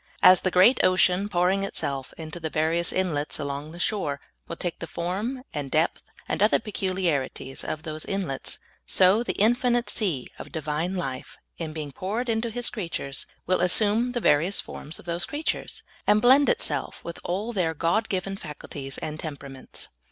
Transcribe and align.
As 0.23 0.41
the 0.41 0.49
great 0.49 0.83
ocean 0.83 1.29
pouring 1.29 1.63
itself 1.63 2.11
into 2.17 2.39
the 2.39 2.49
various 2.49 2.91
inlets 2.91 3.37
along 3.37 3.71
the 3.71 3.77
shore 3.77 4.19
will 4.47 4.55
take 4.55 4.79
the 4.79 4.87
form 4.87 5.43
and 5.53 5.69
depth 5.69 6.01
and 6.27 6.41
other 6.41 6.57
peculiarities 6.57 7.63
of 7.63 7.83
those 7.83 8.03
in 8.03 8.25
lets, 8.27 8.57
so 8.87 9.21
the 9.21 9.33
infinite 9.33 9.91
sea 9.91 10.27
of 10.39 10.51
Divine 10.51 10.95
life, 10.95 11.37
in 11.59 11.71
being 11.71 11.91
poured 11.91 12.29
into 12.29 12.49
His 12.49 12.71
creatures, 12.71 13.27
will 13.45 13.61
assume 13.61 14.13
the 14.13 14.19
various 14.19 14.59
forms 14.59 14.97
of 14.97 15.05
those 15.05 15.23
creatures, 15.25 15.83
and 16.07 16.19
blend 16.19 16.49
itself 16.49 17.03
with 17.03 17.19
all 17.23 17.53
their 17.53 17.75
God 17.75 18.09
given 18.09 18.37
faculties 18.37 18.97
and 18.97 19.19
temperaments. 19.19 19.89